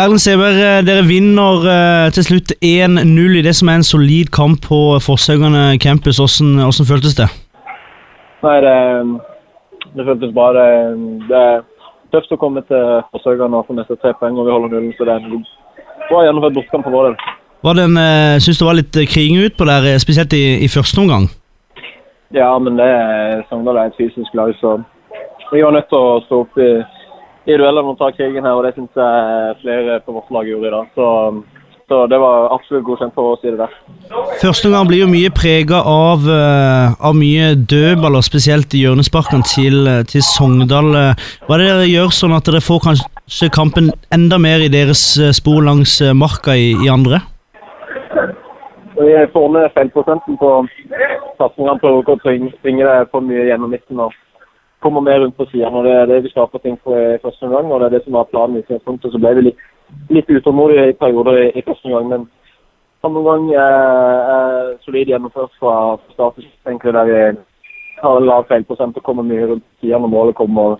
[0.00, 4.30] Erlend Seberg, eh, dere vinner eh, til slutt 1-0 i det som er en solid
[4.32, 6.16] kamp på Forshaugane campus.
[6.22, 7.26] Hvordan, hvordan føltes det?
[8.46, 8.76] Nei, det,
[9.96, 10.46] det føltes bra.
[10.56, 10.68] Det,
[11.28, 11.60] det er
[12.14, 14.94] tøft å komme til Forshaugane og få neste tre poeng, og vi holder nullen.
[14.96, 15.44] Så det er en
[16.08, 17.18] bra gjennomført bortekamp for vår del.
[17.68, 20.70] Var det en, synes Syns det var litt kriging utpå der, eh, spesielt i, i
[20.72, 21.28] første omgang?
[22.32, 22.88] Ja, men det
[23.50, 24.78] Sogndal er et fysisk lag, så
[25.52, 26.70] vi var nødt til å stå opp i,
[27.46, 28.58] i duellene og ta krigen her.
[28.58, 30.90] og Det syns jeg flere på vårt lag gjorde i dag.
[30.94, 31.06] Så,
[31.88, 33.74] så det var absolutt godkjent for oss i det der.
[34.42, 39.90] Første omgang blir jo mye prega av, eh, av mye dødballer, spesielt i hjørnesparkene til,
[40.10, 40.92] til Sogndal.
[41.46, 45.02] Hva er det dere gjør sånn at dere får kanskje kampen enda mer i deres
[45.36, 47.22] spor langs marka i, i andre?
[49.00, 50.48] Vi får ned feilprosenten på
[51.40, 52.24] satsingene, Prøver ikke å
[52.60, 54.12] tvinge det for mye gjennom midten og
[54.80, 55.82] kommer mer rundt på sidene.
[55.84, 58.16] Det er det vi skaper ting for i første omgang, og det er det som
[58.18, 59.12] var planen i utgangspunktet.
[59.12, 59.64] Så ble vi litt,
[60.10, 62.28] litt utålmodige i perioder i, i første omgang, men
[63.04, 63.76] andre omgang er,
[64.32, 67.20] eh, solid gjennomført fra start jeg der vi
[68.02, 70.76] har en lav feilprosent og kommer mye rundt sida når målet kommer,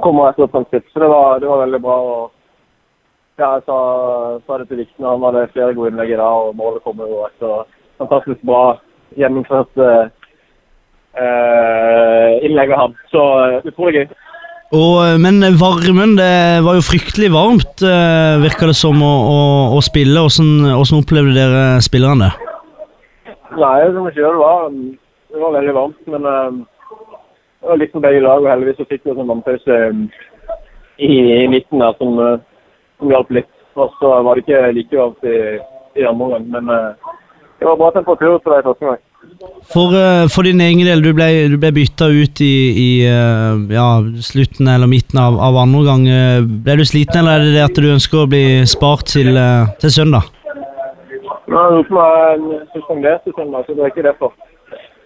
[0.00, 0.86] kommer etter et prinsipp.
[0.92, 1.98] Så det var, det var veldig bra.
[2.00, 2.30] og
[3.38, 3.76] ja, jeg sa,
[4.46, 5.04] sa det til Vikten.
[5.04, 7.64] Han hadde flere gode innlegg i dag, og målet kommer jo etter
[8.00, 8.62] fantastisk bra
[9.16, 10.04] gjennomført eh,
[12.46, 12.94] innlegg av ham.
[13.12, 14.06] Så uh, utrolig gøy.
[14.72, 19.40] Og, eh, men varmen, det var jo fryktelig varmt, uh, virka det som, å, å,
[19.76, 20.22] å spille.
[20.24, 23.32] Hvordan, hvordan, opplevde dere spillerne det?
[23.52, 26.00] Nei, som jeg det var, det var veldig varmt.
[26.14, 26.96] Men uh,
[27.60, 29.82] det var litt som begge lag, og heldigvis så fikk vi en vannpause
[30.96, 32.16] i, i midten der som
[33.02, 33.52] som hjalp litt.
[33.76, 35.38] Og så var det ikke like varmt i,
[36.00, 36.68] i andre omgang, men
[37.58, 39.00] det var bra temperatur på det første gang.
[39.70, 43.62] For, uh, for, din egen del, du ble, du ble bytta ut i, i uh,
[43.72, 43.86] ja,
[44.24, 46.06] slutten eller midten av, av andre gang.
[46.66, 49.38] Ble du sliten, eller er det det at du ønsker å bli spart til,
[49.80, 50.28] til søndag?
[51.52, 54.32] Nei, jeg er suspendert til søndag, så det er ikke derfor.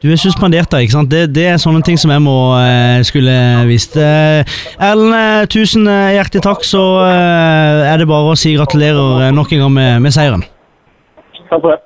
[0.03, 0.83] Du er suspendert, da.
[0.84, 1.11] ikke sant?
[1.11, 3.33] Det, det, er sånne ting som jeg må eh, skulle
[3.67, 3.97] visst.
[3.97, 4.44] Eh,
[4.77, 6.67] Erlend, eh, tusen eh, hjertelig takk.
[6.69, 10.44] Så eh, er det bare å si gratulerer nok en gang med, med seieren.
[11.49, 11.81] Takk for det.